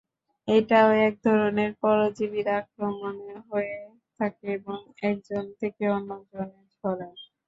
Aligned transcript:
এটাও 0.47 0.89
একধরনের 1.07 1.71
পরজীবীর 1.81 2.47
আক্রমণে 2.59 3.35
হয়ে 3.49 3.77
থাকে 4.19 4.45
এবং 4.57 4.77
একজন 5.03 5.43
থেকে 5.59 5.83
অন্যজনে 5.89 6.45
ছড়ায়। 6.75 7.17